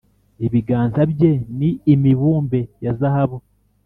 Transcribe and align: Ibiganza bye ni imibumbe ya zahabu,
Ibiganza 0.45 1.01
bye 1.11 1.31
ni 1.57 1.69
imibumbe 1.93 2.59
ya 2.83 2.91
zahabu, 2.99 3.37